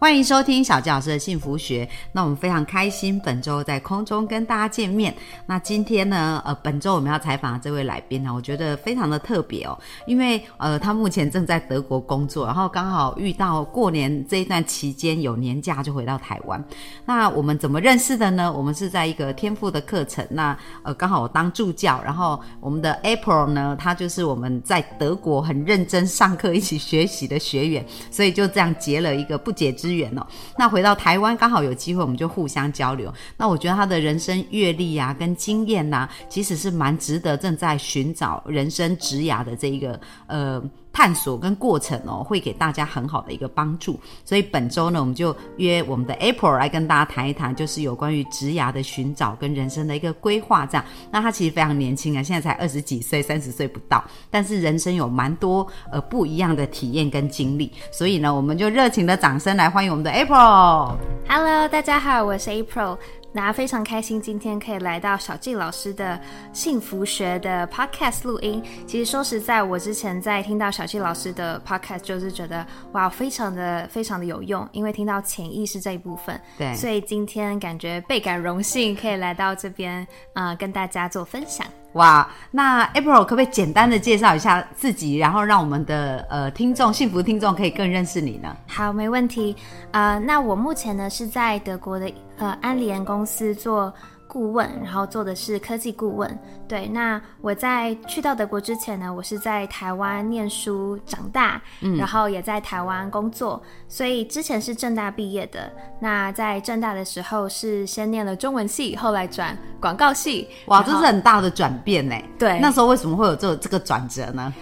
[0.00, 1.86] 欢迎收听小纪老师的幸福学。
[2.12, 5.12] 那我们非常开心，本周在空中跟大家见面。
[5.44, 9.76] 那今天呢，呃，本周我们要采访的这位来宾呢，我觉得非常的特别哦，
[10.06, 16.64] 因为呃，他目前正在德国工作，然后刚好遇到过年这一段期间有年假，就回到台湾。
[17.04, 18.52] 那我们怎么认识的呢？
[18.52, 29.87] 我们是在一个天赋的课程，那呃，刚好我当助教，然后我们的 April 呢，他就是我们在德国很认真上课、一起学习的学员，所以就这样结了一个不解之。
[29.88, 30.26] 资源哦，
[30.58, 33.10] 那回到台湾刚好有机会，我们就互相交流。
[33.38, 40.62] 那我觉得他的人生阅历呀，跟经验呐，其实是蛮值得正在寻找人生职涯的这一个呃。
[40.98, 44.00] 探索跟过程哦，会给大家很好的一个帮助。
[44.24, 50.66] 所以本周呢，我们就约我们的 April 来跟大家谈一谈，就是有关于职涯的寻找跟人生的一个规划。
[50.66, 57.70] 这样，那他其实非常年轻啊，现在才二十几岁，三十岁不到，但是人生有蛮多呃不一样的体验跟经历。
[57.92, 60.96] 所以呢，我们就热情的掌声来欢迎我们的 April。
[61.28, 62.98] Hello，大家好，我是 April。
[63.32, 66.18] 那非常开心，今天可以来到小纪老师的
[66.52, 68.62] 幸福学的 podcast 录音。
[68.86, 76.40] 其实说实在，我之前在听到小纪老师的 podcast，就是觉得哇，非常的非常的有用，因为听到潜意识这一部分。
[76.56, 81.66] 对，所以今天感觉倍感荣幸，可以来到这边啊，跟大家做分享。
[81.98, 88.56] 哇，那 April 可不可以简单的介绍一下自己，然后让我们的呃听众幸福听众可以更认识你呢？
[88.68, 89.56] 好，没问题。
[89.90, 93.92] 呃，那我目前呢是在德国的呃安联公司做。
[94.28, 96.38] 顾问，然后做的是科技顾问。
[96.68, 105.72] 对，那我在去到德国之前呢，我是在台湾念书长大，嗯，然后也在台湾工作，所以之前是正大毕业的。
[105.98, 110.46] 那在正大的时候是先念了中文系，后来转广告系。
[110.66, 112.14] 哇，这是很大的转变呢。
[112.38, 114.52] 对，那时候为什么会有这这个转折呢？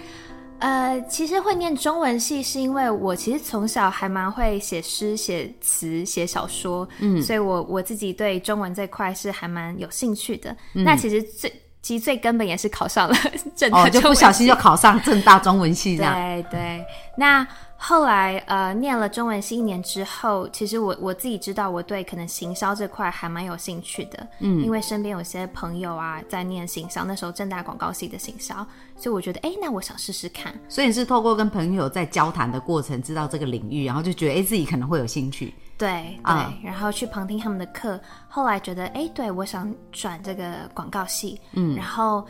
[0.59, 10.55] 呃，其实会念中文系是因为我其实从小还蛮会写诗、写词、写小说，嗯，所以我我自己对中文这块是还蛮有兴趣的。
[10.73, 11.51] 那其实最
[11.81, 13.15] 其实最根本也是考上了
[13.55, 16.13] 正大，就不小心就考上正大中文系这样。
[16.13, 16.85] 对对，
[17.17, 17.47] 那。
[17.79, 28.55] 后来，呃，念了中文系一年之后，其实我我自己知道，我对可能行销这块还蛮有兴趣的，嗯，因为身边有些朋友啊在念行销，那时候正大广告系的行销，
[28.97, 30.53] 所以我觉得，哎，那我想试试看。
[30.67, 35.53] 所以你是透过跟朋友在交谈的过程，知道这个领域，然后就觉得，哎，自己可能会有兴趣。
[35.77, 36.33] 对对，
[36.63, 42.25] 然后去旁听他们的课，后来觉得，哎，对我想转这个广告系，嗯，然后。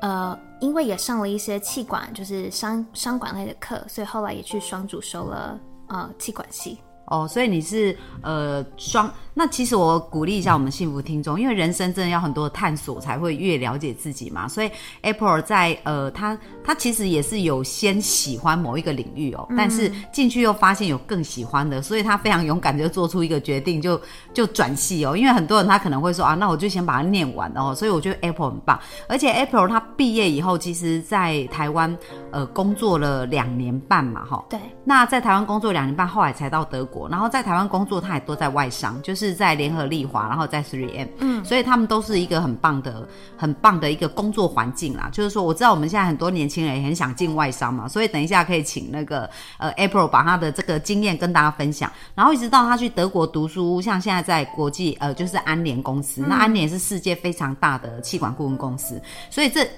[0.00, 6.78] 呃，因为也上了一些气管，就是商商管类的课，所以后来也去双主修了呃气管系。
[7.14, 9.10] 哦，所以你是呃双。
[9.36, 14.46] 那其实我鼓励一下我们幸福听众，因为人生真的要很多的探索，才会越了解自己嘛。
[14.46, 14.70] 所以
[15.02, 24.00] April 在呃，他他其实也是有先喜欢某一个领域哦，但是进去又发现有更喜欢的，所以他非常勇敢就做出一个决定，就
[24.32, 25.16] 就转系哦。
[25.16, 27.74] 因为很多人他可能会说啊，那我就先把它念完哦。
[27.74, 31.98] 所以我觉得 Apple 很棒，而且 April 他毕业以后，其实在台湾
[32.30, 34.44] 呃工作了两年半嘛，哈。
[34.48, 34.60] 对。
[34.84, 39.34] 那在台湾工作两年半，后来才到德国，然后在台湾工作他也都在外商，就是。
[39.34, 43.06] 在联合利华，然后在 Three M，嗯，所以他们都是一个很棒的、
[43.36, 45.08] 很棒的一个工作环境啦。
[45.12, 49.28] 就是说，我知道我们现在很多年轻人也很想进外商嘛，所以等一下可以请那个
[49.58, 51.90] 呃 April 把他的这个经验跟大家分享。
[52.14, 59.68] 然后一直到他去德国读书，像现在在国际呃就是安联公司，那安联是世界非常大的气管顾问公司，所以这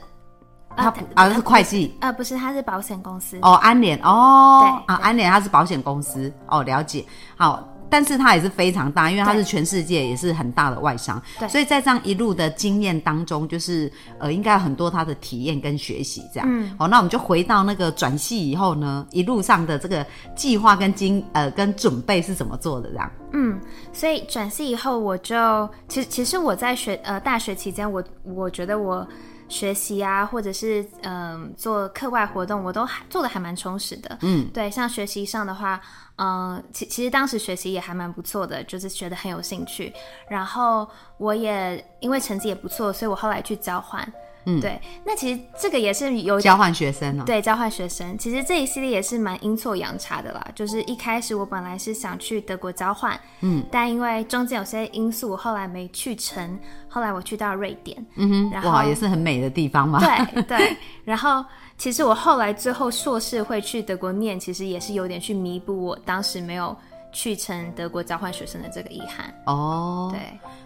[0.76, 7.04] 他啊是会计呃不是，他是保险公司哦，安联哦，啊安联他是保险公司哦，了解
[7.36, 7.66] 好。
[7.88, 16.48] 但是他也是非常大，因为他是全世界也是很大的外商，对，所以在这样一路的经验当中，就是呃，应该有很多他的体验跟学习这样。
[16.50, 20.04] 嗯，好，那我们就回到那个转系以后呢，一路上的这个
[20.34, 23.08] 计划跟经呃跟准备是怎么做的这样？
[23.32, 23.60] 嗯，
[23.92, 29.06] 所以转系以后，我就其实其实我在学呃大学期间，我我觉得我。
[29.48, 34.18] 学习啊，或者是嗯做课外活动，我都还做的还蛮充实的。
[34.22, 35.80] 嗯，对，像学习上的话，
[36.16, 39.92] 嗯，其其实当时学习也还蛮不错的，就是学得很有兴趣。
[40.28, 40.88] 然后
[41.18, 44.12] 我也因为成绩也不错，所以我后来去交换。
[44.46, 44.80] 嗯，对。
[45.04, 47.24] 那其实这个也是有交换学生哦。
[47.26, 48.16] 对，交换学生。
[48.16, 50.46] 其实这一系列也是蛮阴错阳差的啦。
[50.54, 56.58] 就是一开始我本来是想去德国交换，嗯，但因为中间有些因素，后来没去成。
[56.88, 60.00] 后来我去到瑞典，嗯哼，然后也是很美的地方嘛。
[60.32, 60.76] 对对。
[61.04, 61.44] 然后
[61.76, 66.74] 其实我后来最后硕士会去德国念，其实也是有点去弥补我当时没有。
[67.16, 70.20] 去成德国交换学生的这个遗憾哦，对，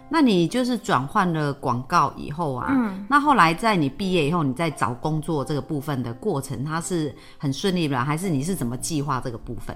[0.09, 9.73] 那你就是转换了广告以后啊，嗯，那后来在你毕业以后，你在找工作这个部分的过程，它是很顺利的，还是你是怎么计划这个部分？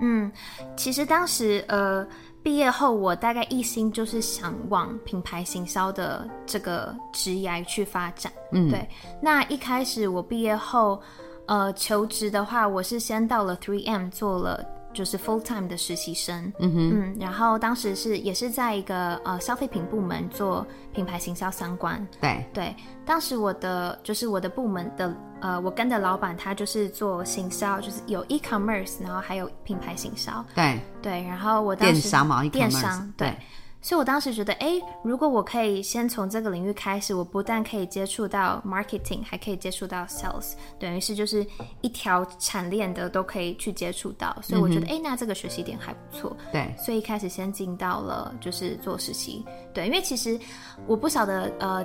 [0.00, 0.28] 嗯，
[0.76, 2.04] 其实当时呃
[2.42, 8.88] 毕业后，我大概一心就是想往品牌行销的这个职业去发展，嗯，对。
[9.20, 11.00] 那一开始我毕业后，
[11.46, 14.66] 呃，求职的话，我是先到了 Three M 做了。
[14.92, 22.44] 就是 full time 的实习生，嗯哼，嗯，然后当时是也是在一个呃消费品部门做品牌行销相关，对。
[22.52, 30.78] 对，当时我的就是我的部门的呃，我跟的老板他就是做行销，就是有 e commerce，然后还有品牌行销，对。
[31.00, 33.34] 对，然后我当时电商嘛，电商对。
[33.82, 41.44] 所以，我当时觉得，哎，如果我可以先从这个领域开始，我不但可以接触到 marketing，还可以接触到 sales，等于是就是
[41.80, 44.36] 一条产链的都可以去接触到。
[44.40, 46.36] 所以我觉得，哎，那这个学习点还不错。
[46.52, 49.44] 对，所以一开始先进到了就是做实习。
[49.74, 50.38] 对，因为其实
[50.86, 51.84] 我不晓得，呃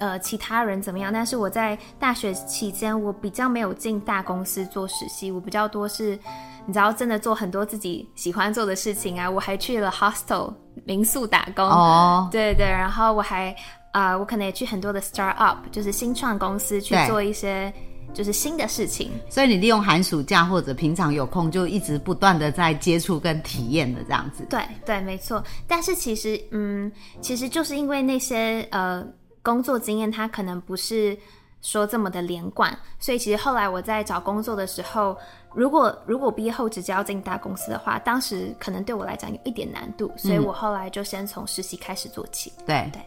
[0.00, 6.18] 呃，其他人怎么样，但是我在大学期间，我比较没有进大公司做实习，我比较多是。
[6.66, 9.28] 你知道，真的做很多自己喜欢做的事情啊！
[9.28, 10.52] 我还去了 hostel
[10.84, 13.54] 民宿打工，哦，对对，然后我还
[13.92, 17.72] 啊，我可能也去很多的 start up，就是新创公司去做一些
[18.14, 19.10] 就是新的事情。
[19.28, 24.46] 所以你利用寒暑假或者平常有空，就一直不断的在接触跟体验的这样子。
[24.48, 25.42] 对对，没错。
[25.66, 26.90] 但是其实，嗯，
[27.20, 29.04] 其实就是因为那些呃
[29.42, 31.18] 工作经验，它可能不是
[31.62, 35.16] 说这么的连贯，所以其实后来我在找工作的时候。
[35.52, 42.52] 如果如果毕业后直接要进大公司的话，当时可能对我来讲有一点难度，所以我后来就先从实习开始做起。
[42.64, 43.02] 对对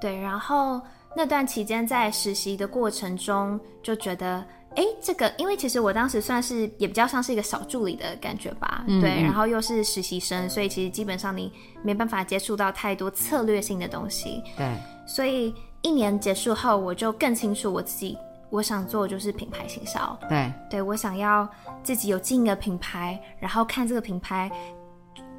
[0.00, 0.80] 对，然后
[1.14, 4.42] 那段期间在实习的过程中，就觉得，
[4.76, 11.52] 哎，这个因为其实我当时算是也比较像是一个小助理的感觉吧，对，然后又是实习生，所以其实基本上你
[11.82, 14.42] 没办法接触到太多策略性的东西。
[14.56, 14.74] 对，
[15.06, 18.18] 所以一年结束后，我就更清楚我自己。
[18.50, 21.48] 我想做就是品牌行销，对，对我想要
[21.82, 24.48] 自己有进一个品牌，然后看这个品牌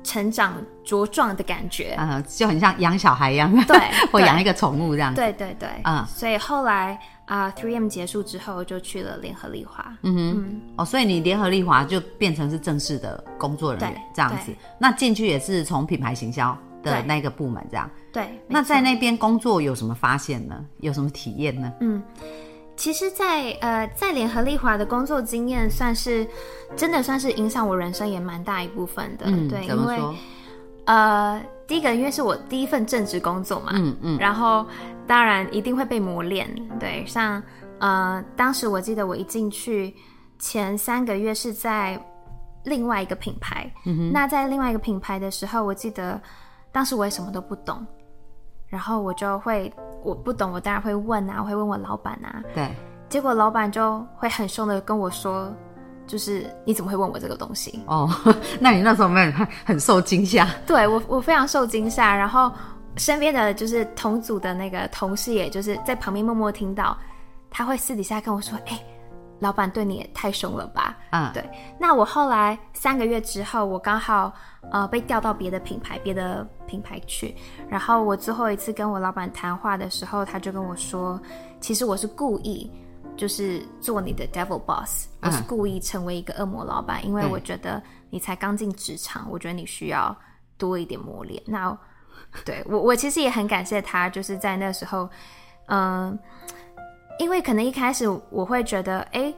[0.04, 0.54] 成长
[0.86, 3.80] 茁壮的感觉，嗯，就很像养小孩一样，对，
[4.12, 20.64] 或养一个宠物这样，对对对，嗯，所以后来啊，Three M 结束之后就去了联合利华，嗯哼，哦，所以你联合利华就变成是正式的工作人员这样子，那进去也是从品牌行销的那个部门这样，对，那在那边工作有什么发现呢？
[20.80, 21.74] 有什么体验呢？
[21.82, 22.02] 嗯。
[22.78, 26.28] 其实，在呃，在联合利华的工作经验，算是
[26.76, 29.28] 真的算是影响我人生也蛮大一部分的。
[29.28, 29.98] 嗯，对，因为
[30.84, 34.66] 呃，第一个，因为是我第一份正职工作嘛，嗯嗯，然后
[35.08, 36.54] 当然一定会被磨练。
[36.78, 37.42] 对，像
[37.80, 39.96] 呃，当时我记得我一进去
[40.38, 41.98] 前三个月是在
[42.66, 46.22] 另外一个品牌，嗯那在另外一个品牌的时候，我记得
[46.76, 47.88] 当时我也什么都不懂。
[48.68, 49.72] 然后我就会
[50.04, 52.44] 我不懂，我当然会问啊，我会问我老板啊。
[52.54, 52.70] 对。
[53.08, 55.50] 结果老板就会很凶的跟我说，
[56.06, 57.82] 就是你怎么会问我这个东西？
[57.88, 58.10] 哦，
[58.60, 60.46] 那你那时候没有很很受惊吓？
[60.68, 62.52] 对我我非常受惊吓，然后
[62.98, 66.98] 身边的就是同组的那个同事，也就是在旁边默默听到，
[67.50, 68.84] 他会私底下跟我说，哎。
[69.40, 70.98] 老板对你也太凶了吧？
[71.12, 71.44] 嗯，对。
[71.78, 74.34] 那我后来三个月之后，我刚好
[74.72, 77.36] 呃被调到别的品牌，别的品牌去。
[77.68, 81.20] 然后我最后一次跟我老板谈话的时候，他就跟我说，
[81.60, 82.72] 其实我是故意
[83.18, 90.16] 就是做你的 devil boss，我是故意成为一个恶魔老板，因为我觉得你才刚进职场，我觉得你需要
[90.58, 91.44] 多一点磨练。
[91.46, 91.78] 那
[92.46, 95.10] 对我我其实也很感谢他，就是在那时候，
[95.68, 96.18] 嗯。
[97.20, 99.34] 因为可能一开始我会觉得，哎。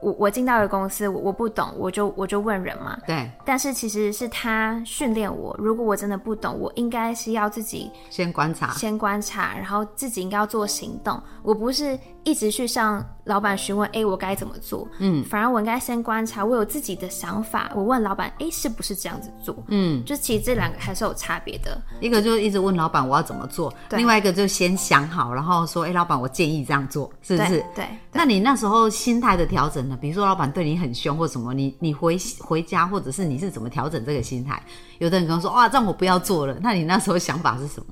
[0.00, 2.98] 我我进到一个公司，我我不懂，我就我就问人嘛。
[3.06, 3.30] 对。
[3.44, 11.20] 但是其实是他训练我，如果我真的不懂，我应该是要自己先观察，先观察，然后自己应该要做行动。
[11.42, 14.86] 我不是一直去向老板询问，哎，我该怎么做？
[14.98, 15.24] 嗯。
[15.24, 19.56] 反而我应该先观察，我有自己的想法，我问老板，哎，是不是这样子做？
[19.68, 20.04] 嗯。
[20.04, 21.80] 就其实这两个还是有差别的。
[22.00, 27.64] 一个就是一直问老板我要怎么做，另外一个就先想好，然后说，哎，老板我建议这样做，是不是？
[27.74, 27.84] 对。
[28.12, 29.87] 那你那时候心态的调整？
[29.96, 34.62] 比如说，老板对你很凶或什么，你你回回家，或者是你是怎么调整这个心态？
[34.98, 36.56] 有的人可能说，哇，这样我不要做了。
[36.60, 37.86] 那你那时候想法是什么？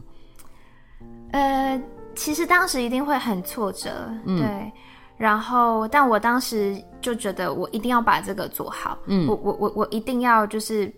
[1.33, 1.83] 呃，
[2.15, 4.73] 其实当时一定会很挫折，对。
[5.19, 10.93] 然后，但我当时就觉得我一定要把这个做好，嗯，我我我我一定要就是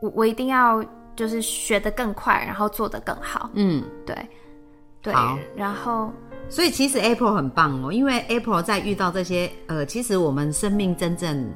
[0.00, 0.82] 我我一定要
[1.14, 4.16] 就是学得更快，然后做得更好，嗯，对，
[5.02, 5.12] 对，
[5.54, 6.10] 然后，
[6.50, 11.50] 所以其实 April 很棒哦，因为 April 在遇到这些呃，其实我们生命真正。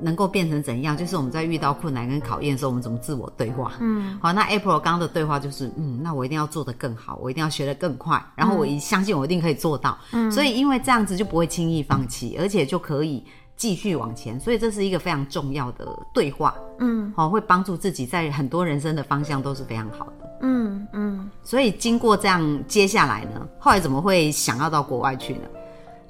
[0.00, 0.96] 能够变成怎样？
[0.96, 3.72] 就是我们在遇到困难跟考验的时候，我们怎么自我对话？
[3.80, 9.98] 嗯，好，那 April 刚刚的对话就是，嗯，那我一定要做得更好，我一定要学得更快，然后我一相信我一定可以做到。
[10.12, 13.24] 嗯，所以因为这样子就不会轻易放弃，而且就可以
[13.56, 14.38] 继续往前。
[14.38, 16.54] 所以这是一个非常重要的对话。
[16.78, 20.30] 嗯，好，会帮助自己在很多人生的方向都是非常好的。
[20.42, 20.77] 嗯嗯。
[21.48, 25.48] 所以经过这样，接下来呢，后来怎么会想要到国外去呢？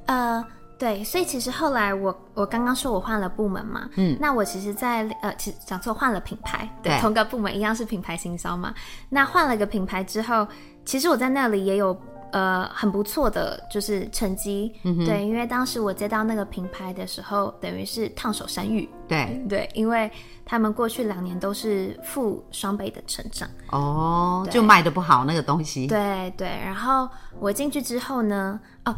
[0.06, 0.44] 呃。
[0.76, 8.72] 对，所以其实后来我我刚刚说我换了部门嘛，嗯，那我其实，在呃，其实讲错换了品牌，对，同个部门一样是品牌行销嘛。
[9.08, 10.46] 那换了个品牌之后，
[10.84, 11.92] 其实我在那里也有
[12.32, 14.72] 呃很不错的就是成绩，
[15.06, 20.10] 对，因为当时我接到那个品牌的时候，等于是烫手山芋，对 对，因为
[20.44, 27.08] 他们过去两年都是负双倍的成长，哦，就卖的不好那个东西，对对，然后
[27.38, 28.94] 我进去之后呢，哦。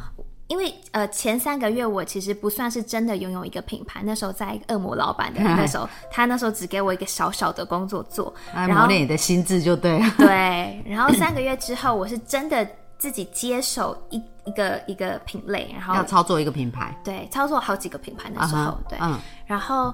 [0.50, 10.12] 因为呃前三个月我其实不算是真的拥有一个品牌，那时候在恶魔老板的 那时候，他那时候只给我一个小小的工作做，然后磨练你的心智就对了。
[10.18, 12.68] 对，然后三个月之后，我是真的
[13.00, 18.96] 自己接手一一个一个品类，然后要操作一个品牌，对，操作好几个品牌的时候，对，
[19.46, 19.92] 然后。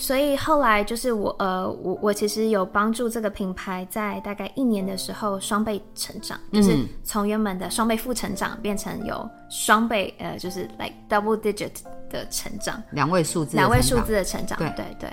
[0.00, 11.72] 所以后来就是我呃我我其实有帮助这个品牌在大概一年的时候双倍成长，就是从原本的双倍负成长变成有双倍呃就是 like double digit
[12.08, 15.10] 的成长，两位数字两位数字的成长，对对对。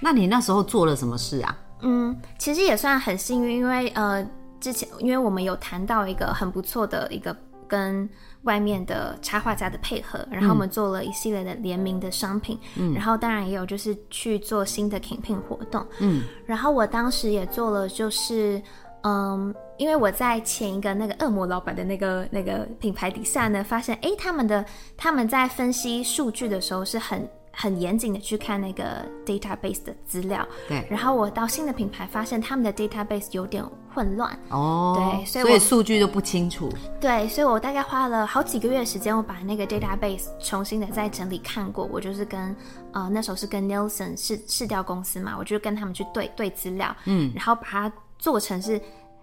[0.00, 1.58] 那你那时候做了什么事啊？
[1.80, 4.22] 嗯，其实也算很幸运，因为呃
[4.60, 7.36] 之前因为我们有谈到一个很不错的一个
[7.68, 8.08] 跟。
[8.42, 18.62] 外面的插画家的配合，然后我们做了一系列的联名的商品，嗯，然后当然也有就是去做新的 campaign 活动，嗯，然后我当时也做了，就是
[19.02, 24.64] 嗯，因为我在前一个那个恶魔老板的那个那个品牌底下呢，发现哎，他们的
[24.96, 27.28] 他们在分析数据的时候是很。
[27.58, 30.86] 很严谨的去看那个 database 的资料，对。
[30.90, 36.70] 然后我到新的品牌，发现他们的 database 有点混乱，哦，对，所以所以数据都不清楚。
[37.00, 41.88] 对，所以我大概花了好几个月时间，我把那个 database 重新的再整理看过。
[41.90, 42.54] 我就是跟
[42.92, 48.78] 呃那时候是跟 Nielsen 试试调公司嘛，我就跟他们去对对资料，嗯，然后把它做成是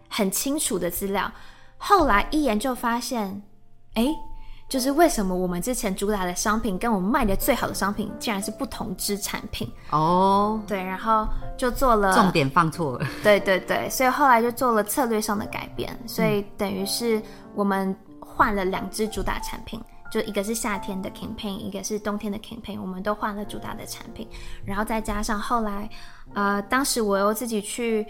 [0.09, 1.31] 很清楚的资料。
[1.77, 3.43] 后来一研究发现，
[3.93, 4.07] 哎。
[4.73, 10.59] 就是为什么我们之前主打的商品跟我们卖的最好的商品，竟然是不同支产品哦？
[10.65, 13.05] 对，然后就做了重点放错了。
[13.21, 17.21] 对对对，所以后来就做了策略上的改变，所以等于是
[17.53, 19.79] 我们换了两支主打产品，
[20.11, 24.27] 就一个是夏天的 campaign，一个是冬天的 campaign，我们都换了主打的产品，
[24.65, 25.87] 然后再加上后来，
[26.33, 28.03] 呃，当时我又自己去，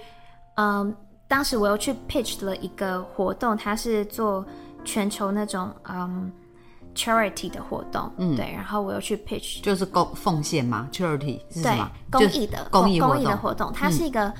[0.55, 0.96] 嗯，
[1.27, 4.46] 当时我又去 pitch 了一个活动，它是做
[4.86, 6.32] 全球那种，嗯。
[6.96, 11.90] Charity 的活动，嗯，对，然后我又去 pitch，就是贡奉献嘛，charity 是什么？
[12.12, 14.32] 公益的公益公益的活动，它是一个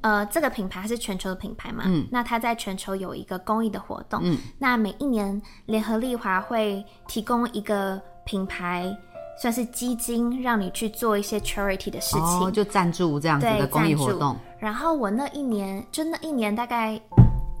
[0.00, 8.96] 呃，这个品牌是全球的品牌嘛，嗯，那它在全球有一个公益的活动，嗯，那每一年联合利华会提供一个品牌，
[9.40, 14.36] 算是基金，让你去做一些 charity 的事情，就赞助这样子的公益活动。
[14.58, 17.00] 然后我那一年，就那一年大概。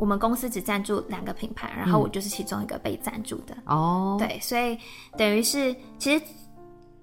[0.00, 3.54] 我们公司只赞助两个品牌，然后我就是其中一个被赞助的。
[3.66, 4.78] 哦，对，所以
[5.16, 6.24] 等于是，其实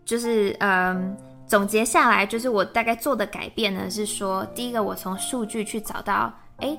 [0.03, 6.75] 就是嗯，总结下来，就是我大概做的改变呢，是说，第一个，我从数据去找到，哎，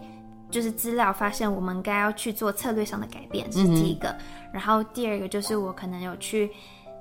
[0.50, 4.12] 就是资料发现我们该要去做策略上的改变，是第一个。
[4.52, 6.50] 然后第二个就是我可能有去。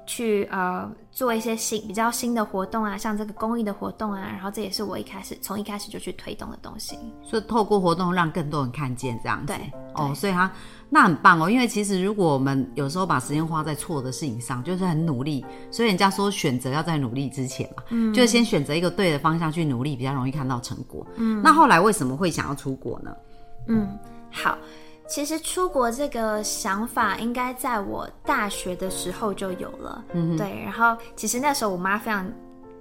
[0.08, 6.98] 去呃做一些新比较新的活动啊，像这个公益的活动啊，然后这也是我一开始从一开始就去推动的东西。
[7.22, 9.54] 所以透过活动让更多人看见这样子。
[9.54, 10.50] 对哦，所以他
[10.90, 15.46] 那很棒哦，因为其实如果我们有时候把时间花在错的事情上，就是很努力。
[15.70, 21.06] 所以人家说选择要在努力之前嘛，嗯，就是先选择一个对的方向去努力，比较容易看到成果。
[21.18, 23.12] 嗯，那后来为什么会想要出国呢？
[23.68, 23.88] 嗯，
[24.32, 24.58] 好。
[25.08, 30.62] 其实出国这个想法应该在我大学的时候就有了，嗯对。
[30.64, 32.32] 然后其实那时候我妈非常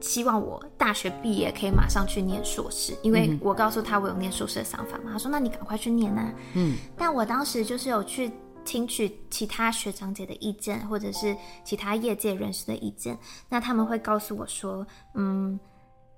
[0.00, 5.12] 希望我大学毕业可以马上去念硕士，因为我告诉她我有念硕士的想法嘛。
[5.12, 6.76] 她说：“那你赶快去念啊。”嗯。
[6.97, 8.30] 但我当时就是有去
[8.64, 13.16] 听取其他学长姐的意见，或者是其他业界人士的意见，
[13.49, 15.59] 那他们会告诉我说：“嗯。”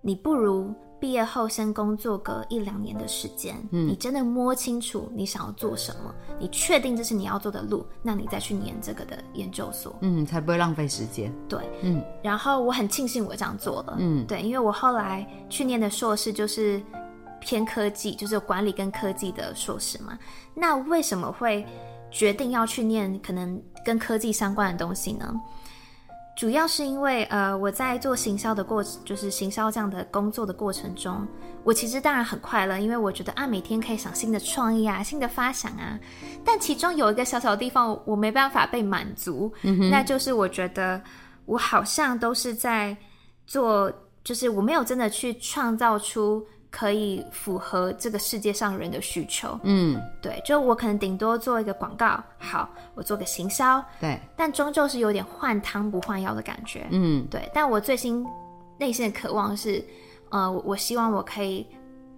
[0.01, 11.33] 你不如毕业后先工作个一两年的时间，嗯你真的摸清楚你想要做什么，你确定这是你要做的路，那你再去念这个的研究所，嗯，才不会浪费时间。
[11.49, 12.03] 对，嗯。
[12.23, 16.83] 然后我很庆幸我这样做了，嗯，对，因为我后来去念的硕士就是
[17.41, 20.19] 偏科技，就是管理跟科技的硕士嘛。
[20.55, 21.65] 那为什么会
[22.11, 25.33] 决定要去念可能跟科技相关的东西呢？
[26.39, 31.27] 主要是因为，呃，我在做行销的过程，就是行销这样的工作的过程中，
[31.65, 35.99] 我其实当然很快乐，因为我觉得啊，每天可以想新的创意啊，新的发想啊。
[36.45, 39.53] 但其中有一个小小的地方，我没办法被满足，
[39.91, 41.03] 那就是我觉得
[41.45, 42.97] 我好像都是在
[43.45, 43.93] 做，
[44.23, 46.47] 就是我没有真的去创造出。
[46.71, 57.51] 可以符合这个世界上人的需求，嗯，对，就我可能顶多做一个广告，好，我做个行销，对，但终究是有点换汤不换药的感觉，嗯，对。
[57.55, 58.25] 但我最新
[58.77, 59.83] 内心的渴望是，
[60.29, 61.67] 呃，我希望我可以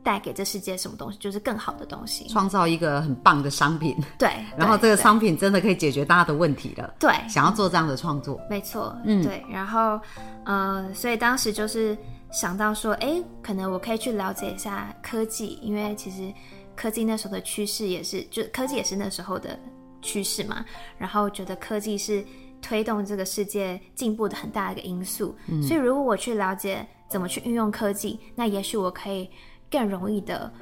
[0.03, 10.01] 带给这世界什么东西，就是更好的东西，创造一个很棒的商品，对， 然后这个商品真的可以解决大家的问题了，对，想要做这样的创作，没错，嗯，对，然后，
[10.45, 11.97] 呃，所以当时就是。
[12.31, 16.33] 想到说，哎，可能我可以去了解一下科技，因为其实
[16.77, 19.59] 科技那时候的趋势也是，就科技也是那时候的
[20.01, 20.65] 趋势嘛。
[20.97, 22.25] 然后觉得科技是
[22.63, 25.35] 推动这个世界进步的很大的一个因素。
[25.61, 29.29] 所以如果我去了解怎么去运用科技，那也许我可以
[29.69, 30.53] 更容易的，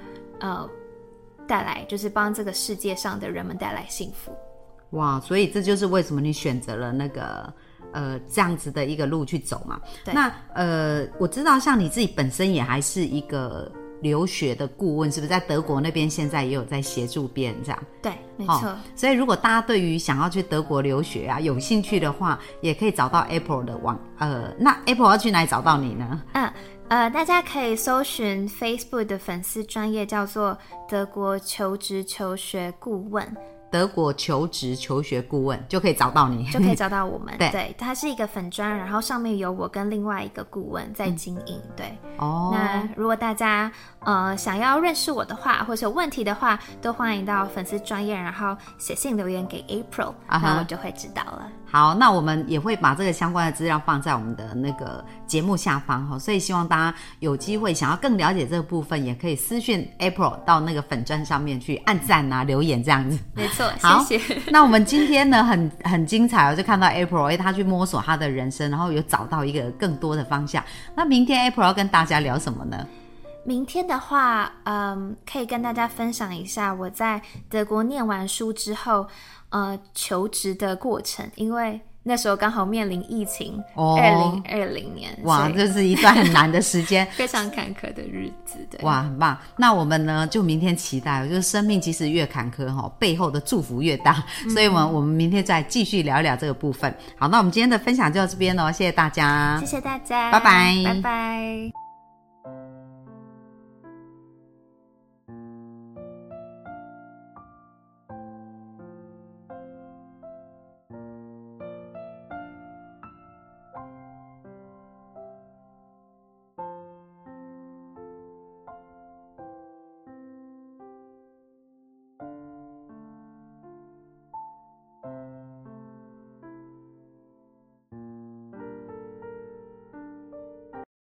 [0.40, 0.68] 呃，
[1.46, 4.32] 带来就是帮这个世界上的人们带来幸福。
[4.92, 7.52] 哇，所以这就是为什么你选择了那个。
[7.92, 9.80] 呃，这样子的一个路去走嘛？
[10.06, 13.70] 那呃，我知道像你自己本身也还是一个
[14.00, 17.82] 留学的顾问，是不是在德国那边现在也有在协助别人这样？
[18.02, 18.76] 对，没错。
[18.94, 23.98] 所以如果大家对于想要去德国留学啊有兴趣的话，也可以找到 Apple 的网。
[24.18, 26.22] 呃，那 Apple 要去哪里找到你呢？
[26.34, 26.52] 嗯
[26.88, 30.56] 呃，大家可以搜寻 Facebook 的粉丝专业叫做
[30.88, 33.36] 德国求职求学顾问。
[33.70, 37.34] 德国求职求学顾问就可以找到你，就可以找到我们。
[37.38, 41.60] 对，它是一个粉砖，然后上面有我跟另外一个顾问在经营。
[41.76, 42.50] 对，哦。
[42.52, 43.70] 那如果大家
[44.00, 51.50] 呃想要认识我的话，或者有问题的话，都欢迎到粉丝专业，然后写信留言给 April，然后就会知道了。
[51.70, 63.18] 好，那我们也会把这个相关的资料放在我们的那个节目下方哈，所以希望大家有机会想要更了解这个部分，也可以私讯 April 到那个粉砖上面去按赞啊、留言这样子。
[63.34, 63.70] 没错，
[64.06, 64.40] 谢谢。
[64.50, 70.64] 那我们今天呢，很很精彩哦，就看到 April 哎，他去摸索他的人生，然后有找到一个更多的方向。
[70.94, 72.86] 那明天 April 要跟大家聊什么呢？
[73.48, 79.06] 明天的话，嗯，可以跟大家分享一下我在德国念完书之后。
[79.50, 89.38] 呃，求职的过程，因为那时候刚好面临疫情，二零二零年，哇，这是一段很难的时间， 非常坎坷的日子，对，哇，很棒。
[89.56, 96.94] 那我们呢，就明天期待，就是生命其实越坎坷哈，背后的祝福越大，所以，我们我们明天再继续聊一聊这个部分。
[97.16, 101.87] 好，那我们今天的分享就到这边喽，谢谢大家，谢谢大家，拜拜，拜拜。